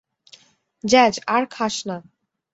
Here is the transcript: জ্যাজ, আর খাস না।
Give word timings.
জ্যাজ, 0.83 1.13
আর 1.27 1.43
খাস 1.45 1.75
না। 1.87 1.97